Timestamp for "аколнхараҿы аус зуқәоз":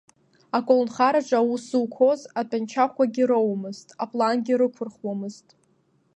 0.57-2.21